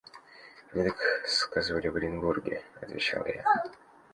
«Мне 0.73 0.85
так 0.93 0.97
сказывали 1.27 1.87
в 1.87 1.95
Оренбурге»,– 1.95 2.63
отвечал 2.81 3.23
я. 3.27 3.45